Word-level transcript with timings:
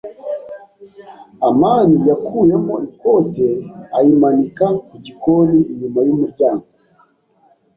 amani 1.47 1.97
yakuyemo 2.09 2.75
ikote 2.87 3.47
ayimanika 3.97 4.65
ku 4.87 4.95
gikoni 5.05 5.59
inyuma 5.71 5.99
y'umuryango. 6.07 6.65